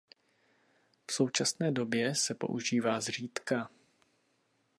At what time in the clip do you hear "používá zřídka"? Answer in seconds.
2.35-3.69